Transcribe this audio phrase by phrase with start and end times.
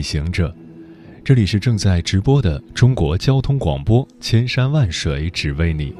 [0.00, 0.50] 旅行者，
[1.22, 5.94] 这里是正在直播的中国交通广播，千山万水只为你，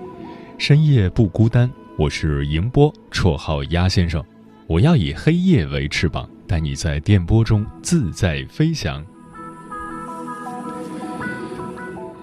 [0.57, 1.71] 深夜不孤单。
[1.99, 4.25] 我是迎波，绰号鸭先生。
[4.67, 9.05] 我要以黑夜为翅膀，带你在电波中自在飞翔。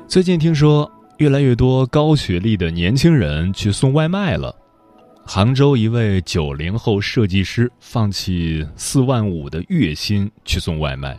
[0.08, 4.52] 最近听说，越来越多高学历的年轻人去送外卖了。
[5.24, 11.16] 杭州一位九零后设计师放弃四万五的月薪去送外卖；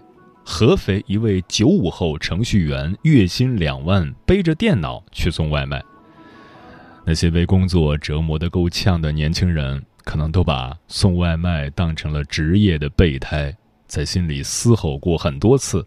[0.51, 5.85] 合肥一位九五后程序员月薪两万，背着电脑去送外卖。
[7.05, 13.55] 那些被工作折磨得够呛的年轻人，可能都把送外卖当成了职业的备胎，
[13.87, 15.87] 在心里嘶吼过很多次：“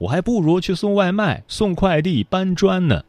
[0.00, 3.04] 我还不如去送外卖、送快递、搬砖呢。”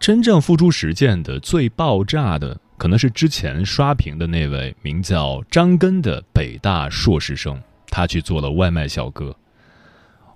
[0.00, 2.60] 真正付诸实践的、最爆炸的。
[2.76, 9.34] 可能是之前刷屏的那位名叫张根的北大硕士生，他去做了外卖小哥。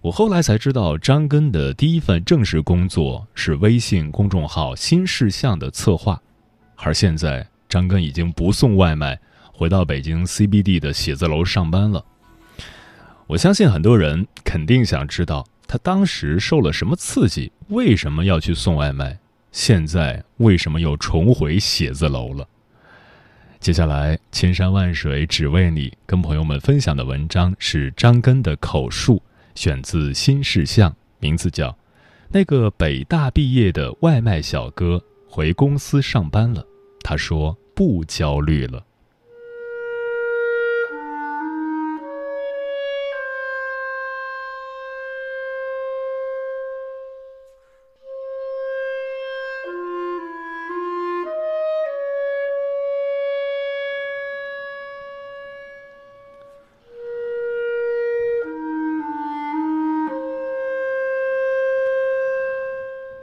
[0.02, 6.20] 我后来才知道，张根的第一份正式工作是微信公众号“新事项”的策划，
[6.74, 9.16] 而现在张根已经不送外卖，
[9.52, 12.04] 回到北京 CBD 的写字楼上班了。
[13.28, 19.16] 我相信很多人肯定想知道他当时受了什么刺激，为什么要去送外卖。
[19.52, 22.48] 现在为什么又重回写字楼了？
[23.60, 29.22] 接下来，千山万水只为你，跟朋友们分享的文章是张根的口述，
[29.54, 31.68] 选自《新事项》，名字叫
[32.28, 36.62] 《那个北大毕业的外卖小哥回公司上班了》，
[37.02, 38.84] 他说不焦虑了。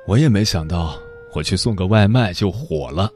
[0.09, 1.00] 我也没想到，
[1.36, 3.12] 我去送个外卖就火了。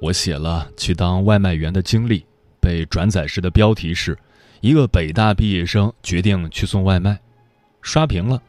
[0.00, 2.24] 我写了去当外卖员的经历，
[2.60, 4.16] 被转载时的标题是
[4.62, 7.18] “一个北大毕业生决定去送外卖”，
[7.82, 8.40] 刷屏了。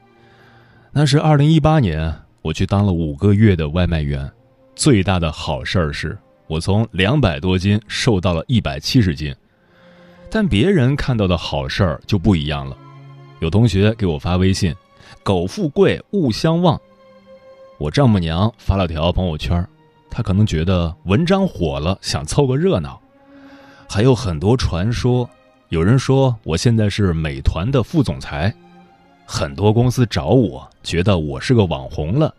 [0.92, 2.14] 那是二零一八年，
[2.44, 4.32] 我去当了五个月的外卖员。
[4.76, 6.16] 最大的好事儿是
[6.46, 9.36] 我从两百多斤瘦到了一百七十斤。
[10.30, 12.78] 但别人看到的好事儿就不一样了。
[13.40, 14.76] 有同学给我发微信
[15.26, 16.80] ：“苟富贵，勿相忘。”
[17.78, 19.66] 我丈母娘发了条朋友圈，
[20.10, 23.00] 她可能觉得文章火了，想凑个热闹。
[23.88, 25.30] 还有很多传说，
[25.70, 28.54] 有人说我现在是美团的副总裁，
[29.26, 32.34] 很多公司找我，觉得我是个网红了，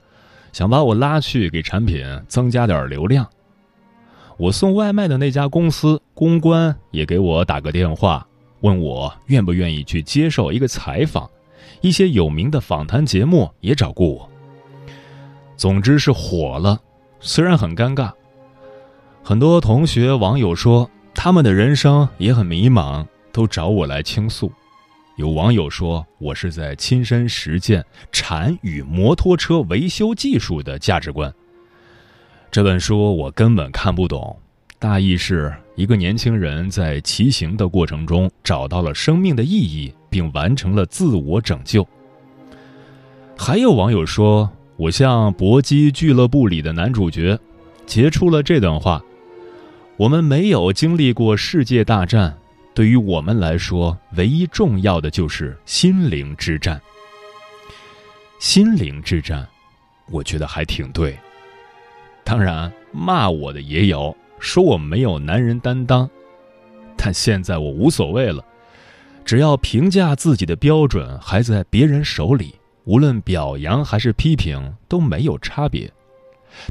[0.52, 3.24] 想把我拉去给产品增加点流量。
[4.36, 8.26] 我送外卖的那家公司公关也给我打个电话，
[8.60, 11.30] 问我愿不愿意去接受一个采访，
[11.80, 14.27] 一些有名的访谈节目也找过我。
[15.58, 16.80] 总之是火了，
[17.18, 18.12] 虽然很尴尬。
[19.24, 24.52] 很多同学网友说，他们的人生也很迷茫，都找我来倾诉。
[25.16, 31.34] 有网友说，我是在亲身实践禅与摩托车维修技术的价值观。
[32.52, 34.38] 这本书我根本看不懂，
[34.78, 41.84] 大意是一个年轻人在骑行的过程中找到了生命的意义，并完成了自我拯救。
[43.36, 44.48] 还有网友说。
[44.78, 47.36] 我像搏击俱乐部里的男主角，
[47.84, 49.02] 截出了这段话：
[49.96, 52.38] 我们没有经历过世界大战，
[52.74, 56.80] 对于我们来说，唯一重要的就是心灵之战。
[58.38, 59.44] 心灵之战，
[60.12, 61.18] 我觉得还挺对。
[62.22, 66.08] 当然，骂我的也有，说我没有男人担当，
[66.96, 68.44] 但现在我无所谓了，
[69.24, 72.54] 只要评价自己的标准还在别人手里。
[72.88, 75.92] 无论表扬还是批评都没有差别，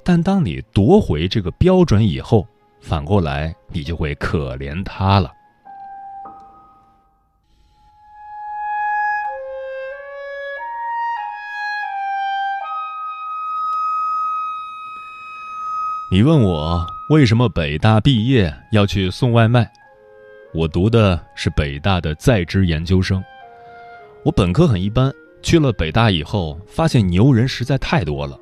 [0.03, 2.47] 但当你夺回这个标准以后，
[2.81, 5.31] 反过来你就会可怜他了。
[16.11, 19.71] 你问我为什么北大毕业要去送外卖？
[20.51, 23.23] 我读的是北大的在职研究生。
[24.25, 25.13] 我本科很一般，
[25.47, 28.37] 去了北大以后，发现牛人实在太多了。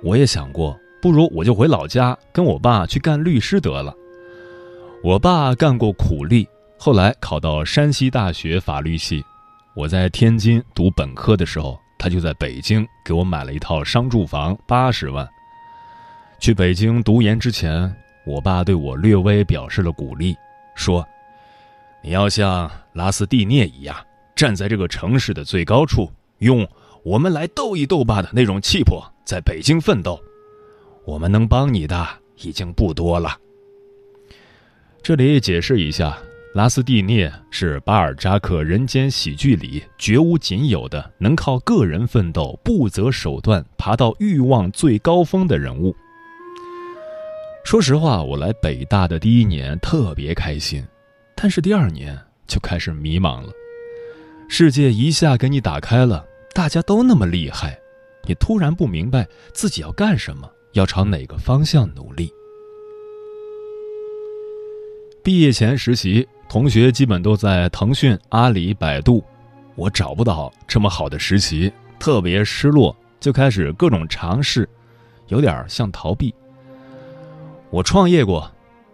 [0.00, 3.92] 我也想过，不如我就回老家，跟我爸去干律师得了。
[5.02, 6.48] 我爸干过苦力，
[6.78, 9.24] 后来考到山西大学法律系。
[9.74, 15.28] 我在天津读本科的时候，他就在北京给我买了一套商住房，八十万。
[16.38, 17.92] 去北京读研之前，
[18.24, 20.36] 我爸对我略微表示了鼓励，
[20.76, 21.04] 说
[22.04, 23.96] ：“你要像拉斯蒂涅一样，
[24.36, 26.08] 站在这个城市的最高处，
[26.38, 26.68] 用
[27.02, 30.20] 我们来斗一斗吧的那种气魄，在北京奋斗。
[31.04, 32.06] 我们能帮你的
[32.42, 33.38] 已经不多了。”
[35.02, 36.18] 这里解释一下。
[36.54, 45.94] 拉斯蒂涅是巴尔扎克人间喜剧里绝无仅有的能靠个人奋斗、不择手段爬到欲望最高峰的人物。
[47.62, 50.82] 说实话，我来北大的第一年特别开心，
[51.34, 53.52] 但是第二年就开始迷茫了。
[54.48, 57.78] 世界一下给你打开了，大家都那么厉害，
[58.24, 62.32] 你突然不明白自己要干什么，要朝哪个方向努力。
[65.22, 66.26] 毕业前实习。
[66.48, 69.24] 同学基本都在腾讯、阿里、百度，
[69.74, 74.66] 我找不到这么好的实习，特别失落，就开始各种尝试，
[75.26, 76.32] 有点像逃避。
[77.68, 78.48] 我创业过，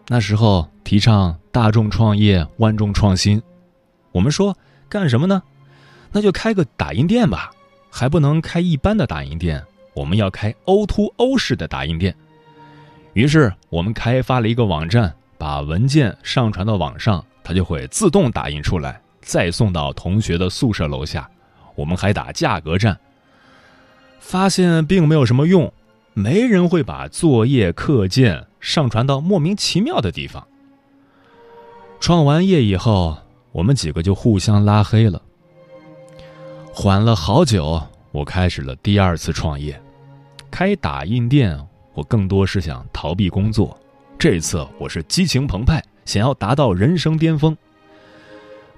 [0.08, 3.40] 那时候提倡大众创业、万众创新。
[4.12, 4.56] 我们说
[4.93, 5.43] 干什么呢？
[6.12, 7.50] 那就开个打印店吧，
[7.91, 12.15] 还不能开一般的打印店，我们要开 O to O 式的打印店。
[13.15, 17.25] 于是我们开发了一个网站，把文件上传到网上。
[17.43, 21.29] 它就会自动打印出来，再送到同学的宿舍楼下。
[21.75, 23.00] 我们还打价格战，
[24.21, 25.73] 发现并没有什么用，
[26.12, 30.47] 没人会把作业课件上传到莫名其妙的地方。
[31.99, 33.19] 创完业以后，
[33.52, 35.22] 我们几个就互相拉黑了。
[36.72, 39.81] 缓了好久，我开始了第二次创业，
[40.50, 41.58] 开打印店。
[41.94, 43.78] 我更多是想逃避工作，
[44.19, 45.82] 这次我是激情澎湃。
[46.06, 47.56] 想要达到人生巅峰，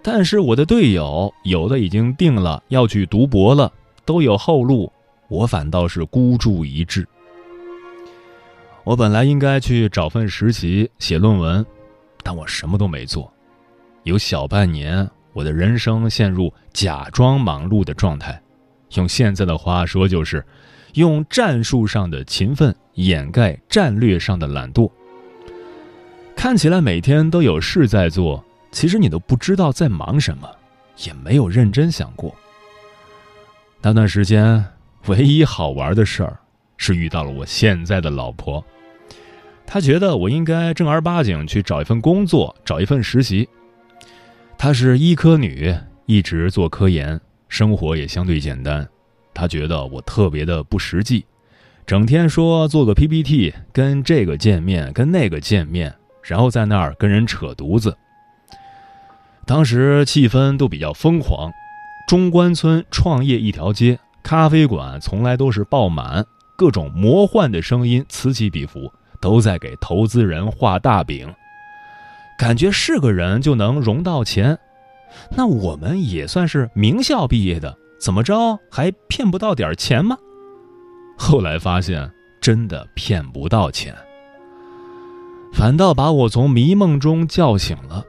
[0.03, 3.73] 但是我的队友有的已经定了要去读博了，
[4.05, 4.93] 都有后路，
[5.29, 7.07] 我反倒是孤注一掷。
[8.83, 11.65] 我本来应该去找份实习写论文，
[12.23, 13.33] 但我什么都没做，
[14.05, 18.41] 有小半年，我的人生陷入假装忙碌的状态，
[18.97, 20.45] 用现在的话说就是，
[20.93, 24.91] 用战术上的勤奋掩盖战略上的懒惰。
[26.37, 30.51] 看起来每天都有事在做，其实你都不知道在忙什么，
[31.07, 32.35] 也没有认真想过。
[33.81, 34.63] 那段时间，
[35.07, 36.39] 唯一好玩的事儿
[36.77, 38.63] 是遇到了我现在的老婆。
[39.67, 43.49] 她觉得我应该正儿八经去找一份工作，找一份实习。
[44.65, 45.77] 她是医科女，
[46.07, 47.21] 一直做科研，
[47.51, 48.89] 生活也相对简单。
[49.35, 51.27] 她觉得我特别的不实际，
[51.85, 55.95] 整天说做个 PPT，跟这个见面，跟那个见面。
[56.23, 57.95] 然后在那儿跟人扯犊子。
[59.45, 61.53] 当时气氛都比较疯狂，
[62.09, 66.25] 中关村创业一条街，咖啡馆从来都是爆满，
[66.57, 68.91] 各种魔幻的声音此起彼伏，
[69.21, 71.31] 都在给投资人画大饼，
[72.39, 74.59] 感觉是个人就能融到钱。
[75.31, 80.17] 那我们也算是名校毕业的，怎么着还骗不到点钱吗？
[81.17, 83.95] 后来发现真的骗不到钱。
[85.53, 88.05] 反倒把我从迷梦中叫醒了。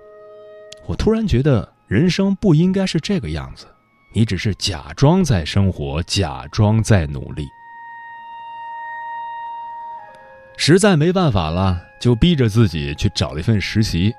[0.87, 3.67] 我突然觉得人生不应该是这个样子，
[4.13, 7.47] 你只是假装在生活，假装在努力。
[10.57, 14.15] 实在没办法了，就逼着自己去找了一份实习，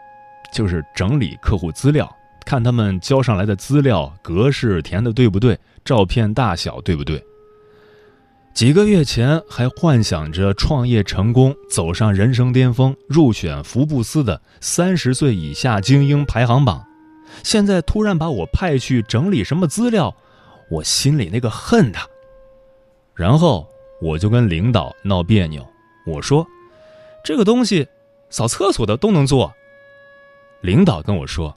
[0.52, 2.14] 就是整理客户资料，
[2.46, 7.22] 看他们交上来的资料格式填的对不对，照片大小对不对。
[8.54, 16.82] 几个月前还幻想着创业成功，走上人生巅峰，入选福布斯的三十岁以下精英排行榜，
[17.42, 20.16] 现在突然把我派去整理什么资料，
[20.70, 21.98] 我心里那个恨呐！
[23.14, 23.68] 然后
[24.00, 25.66] 我就跟领导闹别扭，
[26.06, 26.46] 我说
[27.22, 27.86] ：“这个东西，
[28.30, 29.52] 扫厕所的都能做。”
[30.62, 31.54] 领导跟我说：“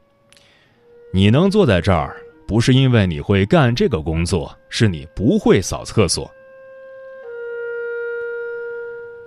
[1.11, 2.15] 你能坐在这儿，
[2.47, 6.29] 不是因为你会干这个工作，是你不会扫厕所。”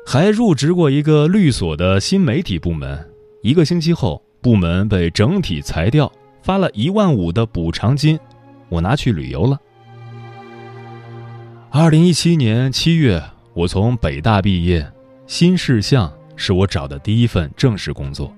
[0.07, 3.11] 还入职过一个律所的新媒体部门，
[3.41, 6.11] 一个星期后，部门被整体裁掉，
[6.43, 8.19] 发了一万五的补偿金，
[8.69, 9.59] 我拿去旅游了。
[11.71, 13.23] 二零一七年七月，
[13.55, 14.87] 我从北大毕业，
[15.27, 18.35] 新事项是我找的第一份正式工作。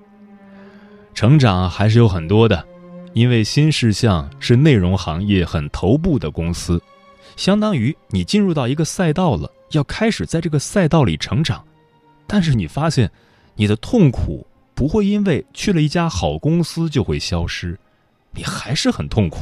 [1.14, 2.64] 成长还是有很多的，
[3.14, 6.82] 因为新事项是内容行业很头部的公司，
[7.36, 11.64] 相当于你进入到一个赛道了，要开始在这个赛道里成长。
[12.26, 13.08] 但是你发现，
[13.54, 14.44] 你的痛苦
[14.74, 17.78] 不会因为去了一家好公司就会消失，
[18.32, 19.38] 你还是很痛苦。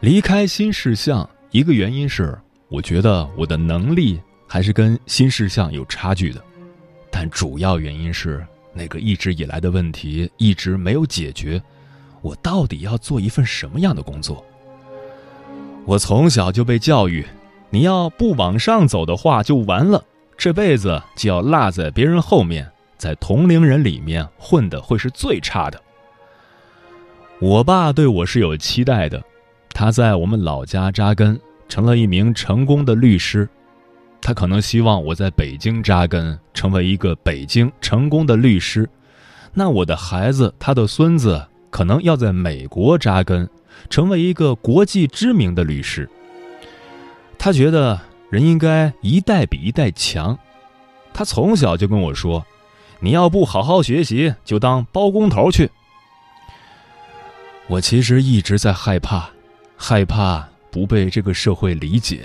[0.00, 2.36] 离开新事项，一个原因是
[2.68, 6.42] 我觉得我的能力还是跟新事项有差距的，
[7.10, 11.62] 但主要原因是那个一直以来的问题一直没有解决。
[12.22, 14.44] 我到底要做一份什么样的工作？
[15.84, 17.24] 我从小就被教育，
[17.70, 20.04] 你要不往上走的话就完了，
[20.36, 25.80] 这辈子就要落在别人后面，在同龄人里面混的会是最差的。
[27.38, 29.22] 我爸对我是有期待的。
[29.70, 31.38] 他在我们老家扎根，
[31.68, 33.48] 成了一名成功的律师。
[34.26, 38.90] 他可能希望我在北京扎根，成为一个北京成功的律师。
[39.54, 43.48] 那我的孩子，他的孙子，可能要在美国扎根，
[43.88, 46.10] 成为一个国际知名的律师。
[47.38, 50.36] 他觉得人应该一代比一代强。
[51.14, 52.44] 他从小就跟我说
[52.98, 55.70] ：“你要不好好学习，就当包工头去。”
[57.70, 59.30] 我其实一直在害怕。
[59.76, 62.24] 害怕不被这个社会理解，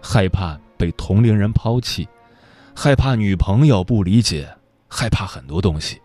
[0.00, 2.08] 害怕被同龄人抛弃，
[2.74, 4.52] 害怕女朋友不理解，
[4.88, 6.02] 害怕很多东西，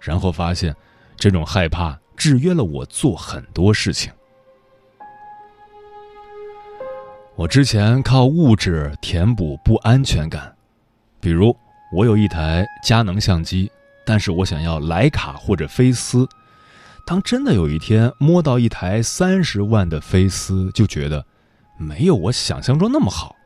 [0.00, 0.74] 然后发现，
[1.14, 4.12] 这种害怕制约了我做很多事情。
[7.36, 10.52] 我之前靠物质填补不安全感，
[11.20, 11.56] 比如
[11.92, 13.70] 我有一台佳能相机，
[14.04, 16.28] 但是我想要徕卡或者菲斯。
[17.06, 21.24] 当真的有一天摸到一台三十万的菲斯，就觉得
[21.78, 23.36] 没有我想象中那么好，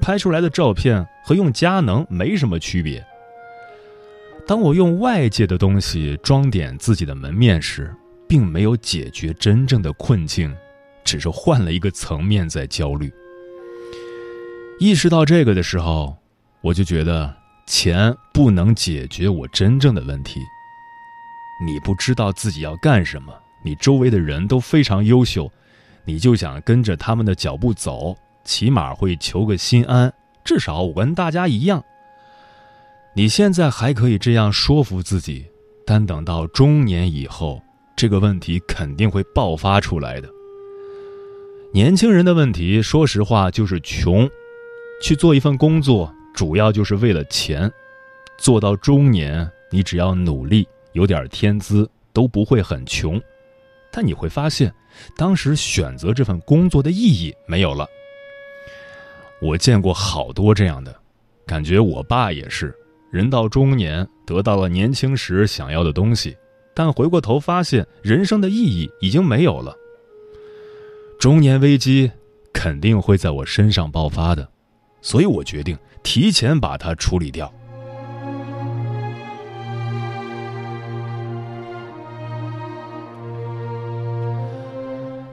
[0.00, 3.04] 拍出来的照片和用佳能没什么区别。
[4.46, 7.94] 当我用外界的东西装点自己的门面时，
[8.28, 10.54] 并没有解决真正的困境，
[11.02, 13.12] 只是换了一个层面在焦虑。
[14.78, 16.16] 意识到这个的时候，
[16.60, 17.34] 我就觉得
[17.66, 20.40] 钱不能解决我真正的问题。
[21.64, 23.32] 你不知道自己要干什么，
[23.64, 25.50] 你周围的人都非常优秀，
[26.04, 30.12] 你就想跟着他们的脚步走，起码会求个心安，
[30.44, 31.82] 至少我跟大家一样。
[33.14, 35.46] 你现在还可以这样说服自己，
[35.86, 37.62] 但等到中年以后，
[37.96, 40.28] 这个问题肯定会爆发出来的。
[41.72, 44.28] 年轻人的问题，说实话就是穷，
[45.02, 47.70] 去做一份工作，主要就是为了钱。
[48.36, 50.66] 做到中年，你只要努力。
[50.92, 53.20] 有点天资都不会很穷，
[53.90, 54.72] 但你会发现，
[55.16, 57.84] 当时选择这份工作的意义没有了。
[59.44, 60.96] 我见过好多这样的，
[61.46, 62.74] 感觉我爸也是，
[63.10, 66.34] 人到中年得到了年轻时想要的东西，
[66.74, 69.76] 但回过头发现人生的意义已经没有了。
[71.20, 72.10] 中年危机
[72.54, 74.48] 肯定会在我身上爆发的，
[75.02, 77.52] 所以我决定提前把它处理掉。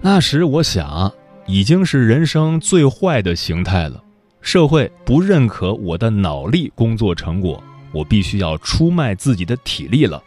[0.01, 1.09] 那时我想，
[1.45, 4.03] 已经是人生最坏的形态了。
[4.41, 10.21] 社会不认可我的脑力工作成果，我必须要出卖自己的体力了。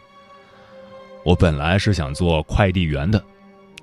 [1.23, 3.21] 我本来是想做快递员的，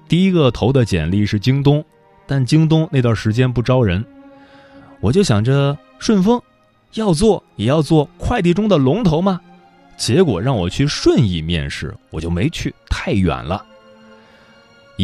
[0.09, 1.85] 第一个投的简历是京东，
[2.27, 4.03] 但京东那段时间不招人，
[5.01, 6.41] 我就想着顺丰，
[6.95, 9.41] 要做也要做快递中的龙头嘛。
[9.99, 13.67] 结果让我去顺义面试，我就没去，太远了。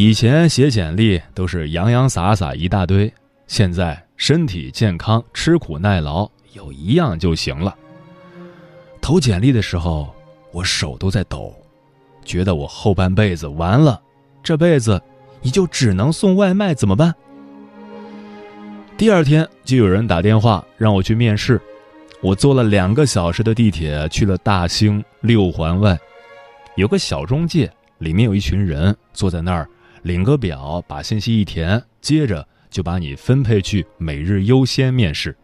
[0.00, 3.12] 以前写简历都是洋洋洒洒一大堆，
[3.48, 7.76] 现在身体健康、吃苦耐劳有一样就行了。
[9.00, 10.14] 投简历的时候，
[10.52, 11.52] 我手都在抖，
[12.24, 14.00] 觉得我后半辈子完了，
[14.40, 15.02] 这辈子
[15.42, 17.12] 你就只能送外卖怎么办？
[18.96, 21.60] 第二天就有人打电话让我去面试，
[22.20, 25.98] 我坐了两个小时的地铁去了大兴六环外，
[26.76, 29.68] 有个小中介，里面有一群人坐在那儿。
[30.02, 35.36] 领个表，把信息一填，接着就把你分配去每日优先面试。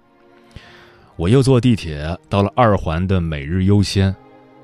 [1.17, 4.15] 我又坐地铁到了二环的每日优先，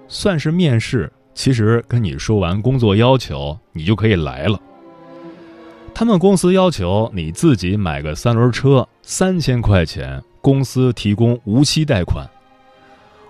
[0.09, 1.13] 算是面试。
[1.33, 4.61] 其实跟你说完工作要求，你就可以来了。
[5.95, 12.29] 他们公司要求你自己买个三轮车，三千块钱，公司提供无息贷款。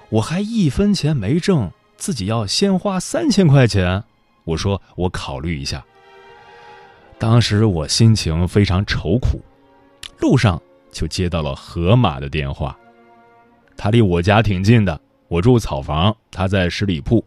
[0.09, 4.03] 我还一分钱没挣，自己要先花三千块钱。
[4.45, 5.85] 我说我考虑一下。
[7.21, 9.39] 当时我心情非常愁苦，
[10.21, 10.59] 路上
[10.91, 12.75] 就接到了河马的电话。
[13.77, 14.99] 他离我家挺近的，
[15.29, 17.23] 我住草房，他在十里铺，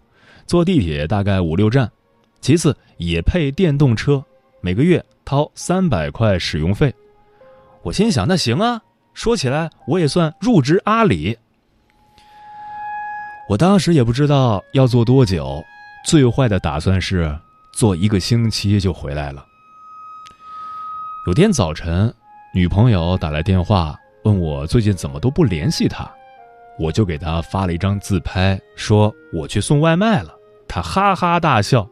[0.47, 1.89] 坐地铁大概五六站。
[2.41, 4.25] 其次也配电动车，
[4.61, 6.91] 每个月掏三百块使用费。
[7.83, 8.81] 我心想，那行啊，
[9.13, 11.37] 说起来我也算入职阿里。
[13.47, 15.63] 我当时也不知道要做多久，
[16.03, 17.31] 最坏的打算是
[17.75, 19.45] 做一个星期就回来了。
[21.25, 22.13] 有天早晨，
[22.53, 26.05] 女朋友打来电话问我最近怎么都不联系她，
[26.77, 30.35] 我就给她发了一张自拍，说我去送外卖了。
[30.67, 31.87] 她哈哈大笑。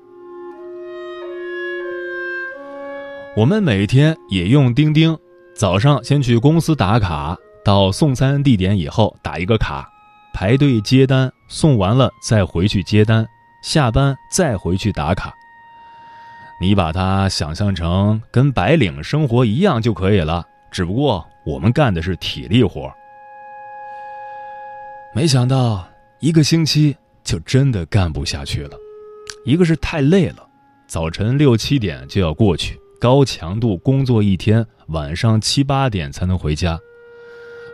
[3.38, 5.18] 我们每天也用钉钉，
[5.56, 9.90] 早上先去公司打卡，到送餐地点以后打一个卡，
[10.34, 13.26] 排队接单，送完了再回去接单，
[13.64, 15.34] 下班再回去打卡。
[16.62, 22.94] 你把它想象成跟白领生活一样就可以了，只不过我们干的是体力活。
[25.16, 25.84] 没想到
[26.20, 28.78] 一个星期就真的干不下去了，
[29.44, 30.48] 一个是太累了，
[30.86, 36.80] 早晨六七点就要过去，高强度工作一天，晚上七八点才能回家，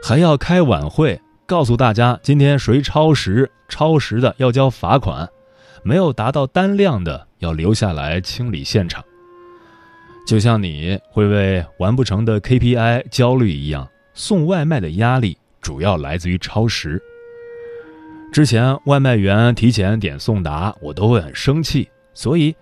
[0.01, 5.27] 还要开晚会，告诉大家今天谁超时，超时的要交罚款。
[5.83, 9.03] 没有达到单量的，要留下来清理现场。
[10.25, 17.01] 就像你会为完不成的 KPI 焦虑一样，送外卖的压力主要来自于超时。
[18.33, 22.55] 之前外卖员提前点送达，我都会很生气，所以，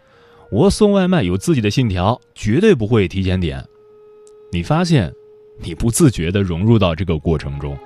[0.52, 3.66] 我送外卖有自己的信条，绝对不会提前点。
[4.52, 5.12] 你发现，
[5.60, 7.78] 你不自觉地融入到这个过程中，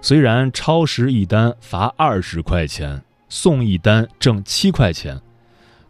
[0.00, 3.02] 虽然超时一单罚二十块钱。
[3.32, 5.16] 送一单挣七块钱，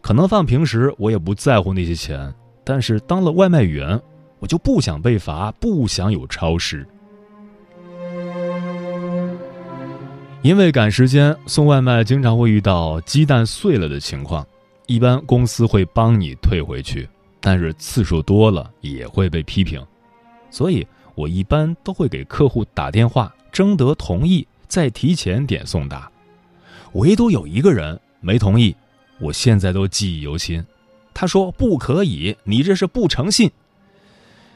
[0.00, 2.32] 可能放平时我也不在乎那些钱，
[2.64, 4.00] 但是当了外卖员，
[4.38, 6.86] 我就不想被罚，不想有超时。
[10.42, 14.46] 因为赶时间送外卖，经常会遇到鸡蛋碎了的情况，
[14.86, 17.06] 一般公司会帮你退回去，
[17.40, 19.84] 但是次数多了也会被批评，
[20.50, 26.10] 所以我一般都会给客户打电话征得同意，再提前点送达。
[26.94, 28.74] 唯独有一个人没同意，
[29.20, 30.64] 我现在都记忆犹新。
[31.12, 33.50] 他说：“不可以，你这是不诚信。”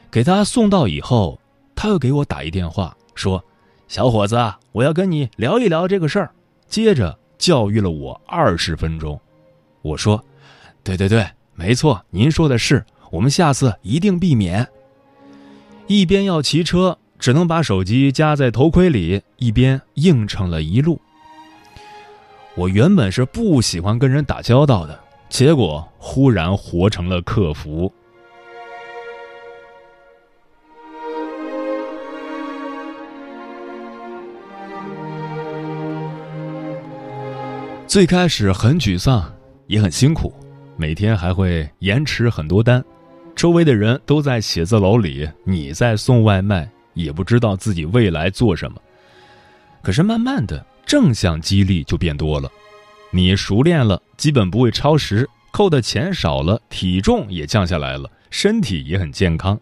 [0.09, 1.39] 给他送到以后，
[1.75, 3.43] 他又给我打一电话，说
[3.87, 4.37] ：“小伙子，
[4.71, 6.31] 我要跟你聊一聊这个事儿。”
[6.67, 9.19] 接着教育了我二十分钟。
[9.81, 10.23] 我说
[10.83, 14.67] ：“对对对，没错，您说的是，我们下次一定避免。”
[15.87, 20.99] 一边要骑车，只能把手机夹在头盔里，一边应承了一路。
[22.57, 27.91] 我原本是不喜欢跟人打交道的，结果忽然活成了客服。
[37.85, 39.29] 最开始很沮丧，
[39.67, 40.33] 也很辛苦，
[40.77, 42.81] 每天还会延迟很多单，
[43.35, 48.81] 周围的人都在写字楼里，你在送外卖，也不知道自己未来做什么。
[49.81, 50.65] 可是慢慢的。
[50.85, 52.49] 正向激励就变多了，
[53.11, 59.59] 你熟练了，基本不会超时，扣的钱少了，体重也降下来了，身体也很健康。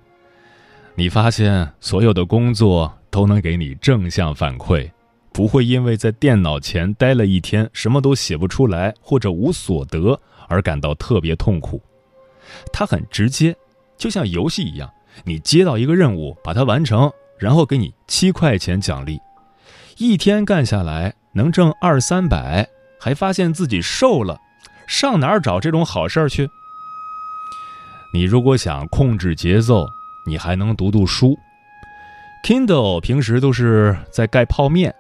[0.96, 4.92] 你发现所有的工作都能给你正向反馈，
[5.32, 11.82] 不会因为在电脑前待了一天什么都写不出来或者无所得而感到特别痛苦。
[12.72, 13.56] 它很直接，
[13.98, 14.92] 就像游戏一样，
[15.24, 19.20] 你接到一个任务，把它完成，然后给你七块钱奖励。
[19.98, 22.68] 一天干下来能挣二三百，
[23.00, 24.40] 还发现自己瘦了，
[24.88, 26.50] 上哪儿找这种好事儿去？
[28.14, 29.88] 你如果想控制节奏，
[30.26, 31.38] 你还能读读书。
[32.46, 34.94] Kindle 平时都是在盖泡面，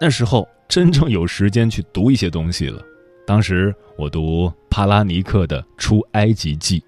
[0.00, 2.82] 那时候真正有时间去读一些东西了。
[3.26, 6.80] 当时我读帕拉尼克的《出埃及记》。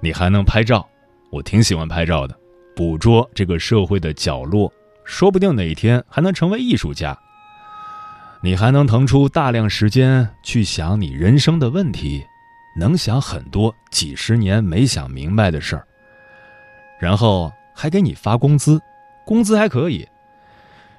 [0.00, 0.86] 你还能拍照，
[1.30, 2.36] 我挺喜欢拍照的，
[2.76, 4.72] 捕捉这个社会的角落。
[5.04, 7.18] 说不定哪天还能成为艺术家。
[8.42, 12.22] 你还能腾出大量时间去想你人生的问题，
[12.76, 15.86] 能想很多几十年没想明白的事儿。
[17.00, 18.80] 然后还给你发工资，
[19.24, 20.06] 工资还可以。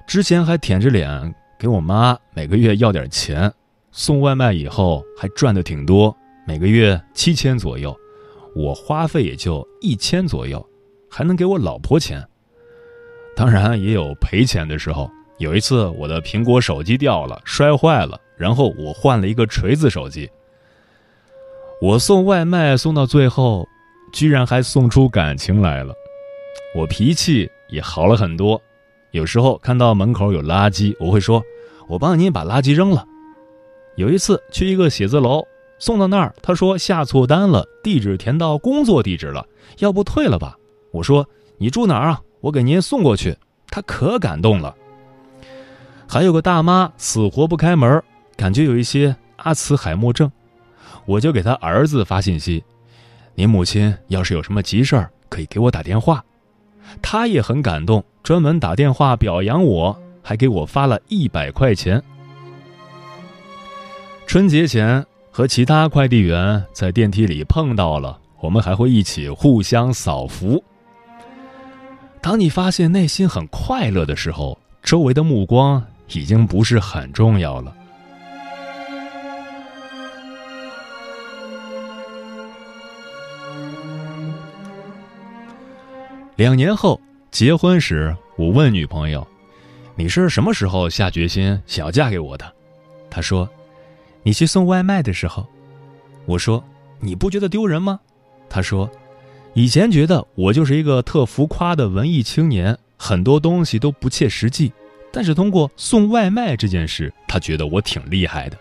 [0.06, 3.52] 之前还舔着脸给我妈每个月要点钱，
[3.92, 6.16] 送外卖以后还赚的挺多，
[6.46, 7.96] 每个月七千左右，
[8.54, 10.64] 我花费也就一千左右，
[11.10, 12.24] 还能给我老婆钱。
[13.36, 15.08] 当然也有赔钱的时候。
[15.38, 20.30] 有一次，我的苹果手机掉了，摔坏了，然后我换了一个锤子手机。
[21.82, 23.68] 我送外卖送到最后，
[24.14, 25.92] 居然还送出感情来了。
[26.74, 28.58] 我脾气也好了很多。
[29.10, 31.42] 有时候看到门口有垃圾，我会说
[31.86, 33.06] ：“我帮您把垃圾扔了。”
[33.96, 35.46] 有一次去一个写字楼，
[35.78, 39.46] 送到那儿，他说下错单了，地址填到工作地址了，
[39.80, 40.56] 要不退了吧？
[40.92, 42.22] 我说：“你住哪儿啊？
[42.46, 43.36] 我给您送过去。”
[43.68, 44.74] 他可感动了。
[46.08, 48.00] 还有个大妈死活不开门，
[48.36, 50.30] 感觉有一些阿茨海默症，
[51.04, 52.62] 我就给他儿子发信息
[53.34, 56.24] ：“您母亲要是有什么急事儿，可以给我打电话。”
[57.02, 62.00] 他也很感动，专门打电话表扬我，还给我发了一百块钱。
[64.28, 70.62] 春节前和其他快递员在电梯里碰到了，我们还会一起互相扫福。
[72.20, 77.74] 当你发现内心很快乐的时候，周围的目光已经不是很重要了。
[86.34, 87.00] 两年后
[87.30, 89.26] 结婚时，我问女朋友
[89.96, 92.52] ：“你是什么时候下决心想要嫁给我的？”
[93.08, 93.48] 她说
[94.22, 95.46] ：“你去送外卖的时候。”
[96.26, 96.62] 我说
[97.00, 97.98] ：“你不觉得丢人吗？”
[98.50, 98.90] 她说
[99.58, 104.70] ：“以前觉得我就是一个特浮夸的文艺青年，很多东西都不切实际。
[105.10, 108.58] 但是通过送外卖这件事，他觉得我挺厉害的。”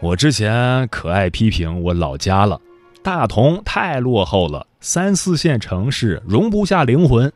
[0.00, 2.58] 我之前可爱批评我老家了，
[3.02, 4.66] 大同太落后了。
[4.80, 7.30] 三四线城市容不下灵魂，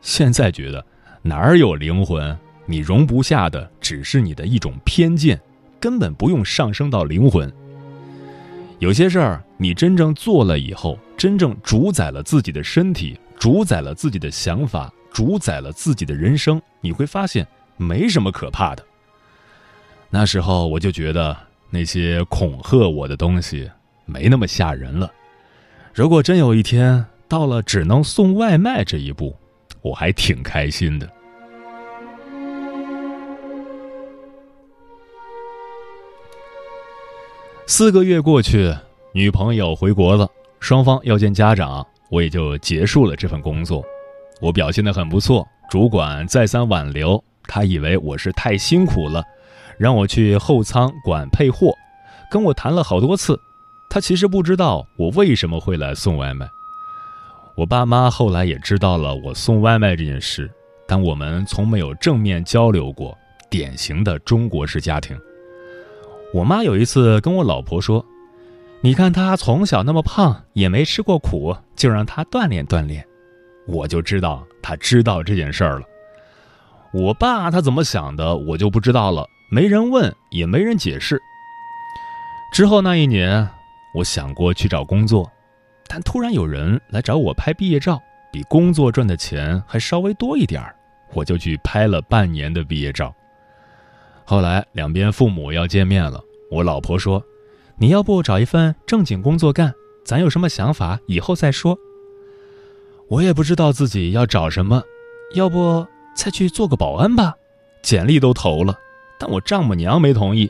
[0.00, 0.86] 现在觉得
[1.22, 2.38] 哪儿有灵魂？
[2.66, 5.40] 你容不下的只是你的一种偏见，
[5.80, 7.52] 根本不用上升到灵魂。
[8.78, 17.46] 有些事儿你真正做了以后，真正主宰了自己的身体，主宰了自己的想法，主宰了自己的人生，你会发现
[17.76, 18.84] 没什么可怕的。
[20.10, 21.36] 那时候我就觉得
[21.70, 23.70] 那些恐吓我的东西
[24.04, 25.08] 没那么吓人了。
[25.94, 29.36] 如果真有一天到了只能送外卖这一步，
[29.80, 31.08] 我还挺开心的。
[37.68, 38.74] 四个月过去，
[39.14, 40.26] 女朋友回国了，
[40.58, 43.84] 双方要见家长，我也就结束了这份工作。
[44.40, 49.22] 我表现的很不错，主管再三挽留，他以为我是太辛苦了，
[49.78, 51.74] 让我去后仓管配货，
[52.30, 53.38] 跟我谈了好多次。
[53.90, 56.48] 他其实不知道我为什么会来送外卖。
[57.54, 60.50] 我爸妈后来也知道了我送外卖这件事，
[60.88, 63.14] 但我们从没有正面交流过，
[63.50, 65.14] 典型的中国式家庭。
[66.32, 68.02] 我妈有一次跟我老婆说
[68.84, 73.06] ：“你看他从小那么胖，也没吃过苦，就让他锻炼锻炼。”
[73.66, 75.86] 我就知道他知道这件事儿了。
[76.92, 81.20] 我爸他怎么想的，我就不知道了，没人问，也没人解释。
[82.52, 83.48] 之后那一年。
[83.94, 85.30] 我想过去找工作，
[85.86, 88.00] 但突然有人来找我拍毕业照，
[88.32, 90.74] 比工作赚的钱还稍微多一点儿，
[91.12, 93.14] 我就去拍了半年的毕业照。
[94.24, 96.18] 后来两边父母要见面了，
[96.50, 97.22] 我老婆说
[97.82, 101.76] ：“你要不找一份正经工作干，咱有什么想法以后再说。”
[103.10, 104.80] 我也不知道自己要找什么，
[105.34, 107.34] 要不再去做个保安吧，
[107.82, 108.78] 简历都投了，
[109.18, 110.48] 但我丈母娘没同意。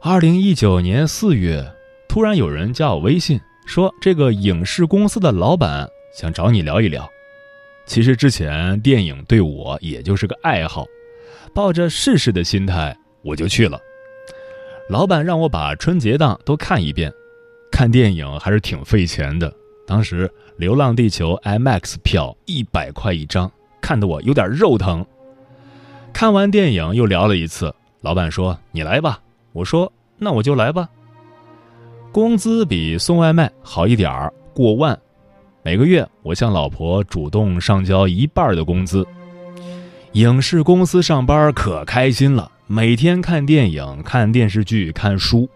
[0.00, 1.72] 二零一九年四月。
[2.08, 7.08] 突然有人加我微信，说这个影视公司的老板想找你聊一聊。
[7.84, 10.86] 其实之前电影对我也就是个爱好，
[11.54, 13.78] 抱着试试的心态我就去了。
[14.88, 17.12] 老板让我把春节档都看一遍，
[17.72, 19.52] 看电影还是挺费钱的。
[19.84, 25.04] 当时《流浪地球》IMAX 票一百块一张，看得我有点肉疼。
[26.12, 29.18] 看完电影又聊了一次，老板说：“你来吧。”
[29.52, 30.88] 我说：“那我就来吧。”
[32.12, 34.96] 工资比送外卖好一点儿，过万。
[35.64, 39.04] 每个月我向老婆主动上交一半的工资。
[40.12, 45.48] 影视公司上班可开心了，每天看电影、看电视剧、看书。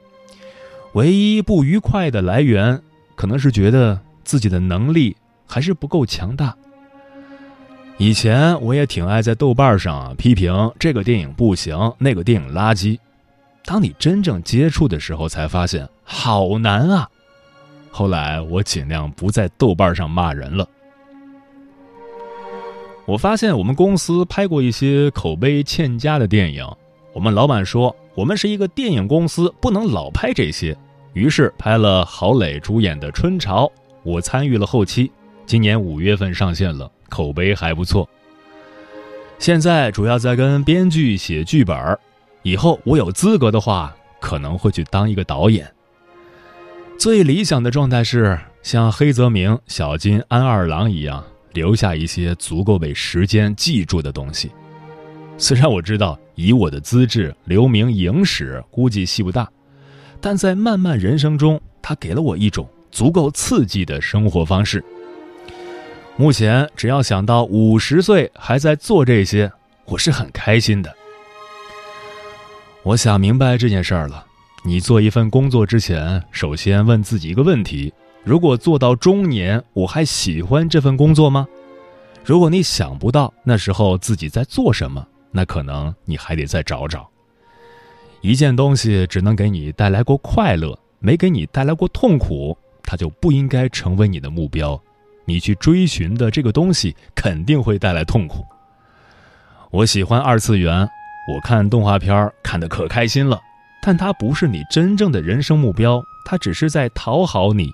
[0.92, 2.80] 唯一不愉快的来源，
[3.16, 6.54] 可能是觉得自己的能力还是不够强大。
[7.98, 12.98] 以前我也挺爱在豆瓣上批评这个电影不行，那个电影垃圾。
[13.64, 17.08] 当你真正接触的时候，才发现好难啊！
[17.90, 20.66] 后来我尽量不在豆瓣上骂人了。
[23.04, 26.64] 我发现我们公司拍过一些口碑欠佳的电影，
[27.12, 30.76] 我们老板说我们是一个电影公司，不能老拍这些，
[31.12, 33.66] 于是拍了郝蕾主演的《春潮》，
[34.02, 35.10] 我参与了后期，
[35.46, 38.08] 今年五月份上线了，口碑还不错。
[39.38, 41.98] 现在主要在跟编剧写剧本儿。
[42.42, 45.70] 以后我有资格的话，可能会去当一个导演。
[46.98, 54.50] 最理想的状态是像黑泽明、小金、安二郎一样，留下一些足够被时间记住的东西。
[55.40, 59.50] 虽然我知道以我的资质留名影史估计戏不大，
[60.20, 64.84] 但在漫漫人生中，它给了我一种足够刺激的生活方式。
[66.18, 69.50] 目前只要想到五十岁还在做这些，
[69.86, 70.94] 我是很开心的。
[72.82, 74.26] 我想明白这件事儿了。
[74.62, 77.90] 你做一份工作之前，首先问自己一个问题：
[78.22, 81.48] 如果做到中年，我还喜欢这份工作吗？
[82.22, 87.08] 如果你想不到那时候自己在做什么，那可能你还得再找找。
[88.20, 94.80] 一件东西只能给你带来过快乐，没给你带来过痛苦，它就不应该成为你的目标。
[95.24, 98.44] 你去追寻的这个东西肯定会带来痛苦。
[99.70, 100.88] 我喜欢二次元，
[101.32, 103.40] 我看动画片看得可开心了。
[103.82, 107.72] 但它不是你真正的人生目标，它只是在讨好你。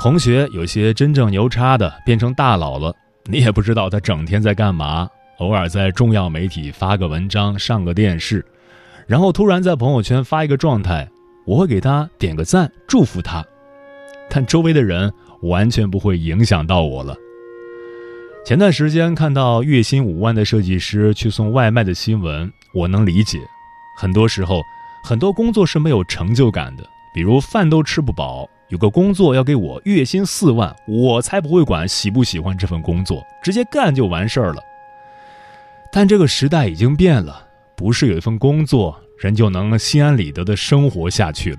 [0.00, 5.08] 同学有些真正牛叉的变成大佬了，你也不知道他整天在干嘛，
[5.40, 8.44] 偶尔在重要媒体发个文章、上个电视，
[9.06, 11.08] 然后突然在朋友圈发一个状态，
[11.46, 13.42] 我会给他点个赞，祝福他。
[14.28, 15.10] 但周围的人
[15.42, 17.16] 完全不会影响到我了。
[18.44, 23.38] 前段时间看到月薪五万的设计师去送外卖的新闻，我能理解。
[23.96, 24.60] 很多时候，
[25.02, 26.84] 很多工作是没有成就感的。
[27.14, 34.62] 比如饭都吃不饱，有个工作要给我月薪四万，我才不会管喜不喜欢这份工作，直接干就完事儿了。
[35.92, 41.58] 但这个时代已经变了，不是有一份工作人就能心安理得的生活下去了。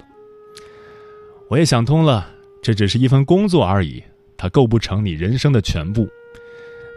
[1.49, 2.29] 我也想通了，
[2.61, 4.01] 这只是一份工作而已，
[4.37, 6.07] 它构不成你人生的全部。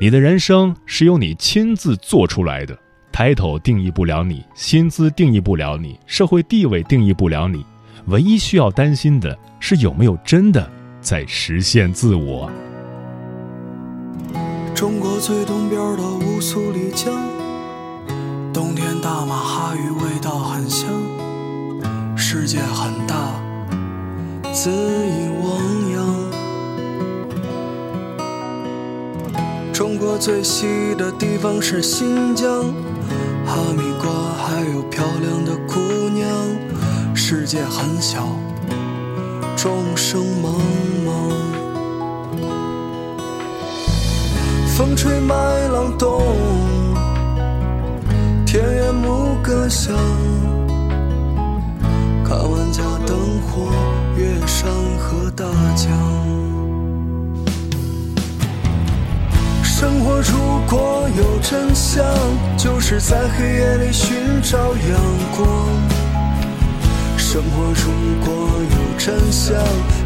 [0.01, 2.79] 你的人生是由你亲自做出来的。
[3.13, 7.65] title 定义不了你，薪资定义不了你，社会地位定义不了你，
[8.07, 10.69] 唯一需要担心的是有没有真的
[11.01, 12.51] 在实现自我。
[14.75, 17.15] 中国最东边的乌苏里江，
[18.53, 20.91] 冬天大马哈鱼味道很香。
[22.17, 23.15] 世界很大，
[24.53, 26.05] 恣意汪洋。
[29.73, 32.65] 中国最西的地方是新疆。
[33.47, 36.29] 哈密瓜，还有漂亮的姑娘。
[37.15, 38.27] 世界很小，
[39.57, 40.59] 众生茫
[44.77, 45.35] 风吹麦
[45.69, 46.21] 浪动，
[48.45, 49.95] 田园牧歌响。
[52.25, 53.71] 看万家灯火，
[54.17, 55.45] 越山河大
[55.77, 55.93] 江。
[59.63, 62.05] 生活如果有真相，
[62.57, 65.01] 就是在黑夜里寻找阳
[65.37, 65.47] 光。
[67.17, 67.93] 生活如
[68.27, 69.55] 果有真相，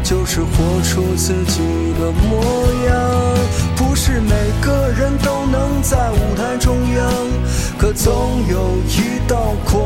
[0.09, 1.59] 就是活出自己
[1.99, 2.41] 的模
[2.87, 3.37] 样。
[3.75, 7.13] 不是每个人都能在舞台中央，
[7.77, 9.85] 可总有一道光，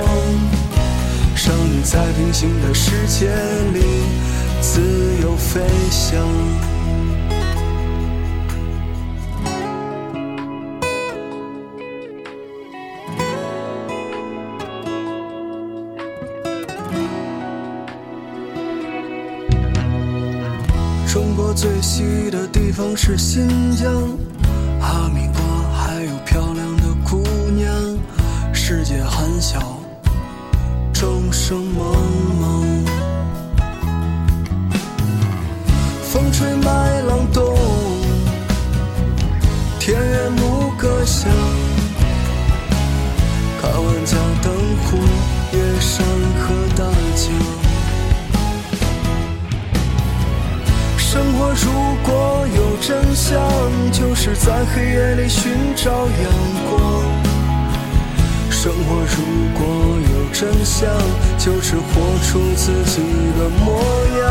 [1.35, 3.27] 让你在平行的世界
[3.73, 3.83] 里
[4.61, 4.79] 自
[5.21, 5.59] 由飞
[5.91, 6.72] 翔。
[21.13, 23.87] 中国最西的地方是新疆，
[24.81, 27.21] 哈密瓜还有漂亮的姑
[27.51, 27.71] 娘。
[28.51, 29.79] 世界很小，
[30.91, 31.95] 众生茫
[32.41, 32.65] 茫。
[36.01, 36.82] 风吹麦
[53.91, 56.33] 就是在黑夜里寻找阳
[56.69, 57.03] 光。
[58.49, 59.17] 生活如
[59.53, 59.61] 果
[60.13, 60.87] 有真相，
[61.37, 61.91] 就是活
[62.23, 63.01] 出自己
[63.37, 63.81] 的模
[64.19, 64.23] 样。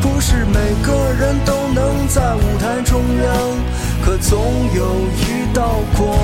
[0.00, 0.54] 不是每
[0.84, 3.26] 个人都能在舞台中央，
[4.04, 4.38] 可总
[4.74, 4.84] 有
[5.16, 6.16] 一道光，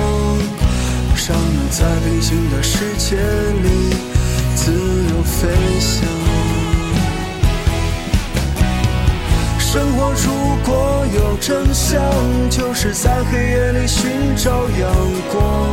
[1.27, 3.17] 让你在平行的世界
[11.47, 12.01] 真相，
[12.49, 14.91] 就是在黑夜里寻找阳
[15.31, 15.69] 光。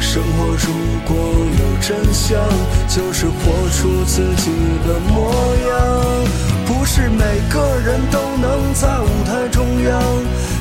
[0.00, 0.72] 生活如
[1.06, 1.16] 果
[1.60, 2.36] 有真相，
[2.88, 4.50] 就是活出自己
[4.88, 5.30] 的模
[5.68, 6.24] 样。
[6.66, 10.02] 不是每个人都能在舞台中央，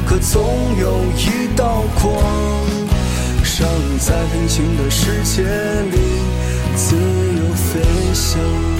[0.05, 0.43] 可总
[0.79, 2.13] 有一道光，
[3.59, 5.97] 让你在平行的世界里
[6.75, 7.81] 自由飞
[8.13, 8.72] 翔。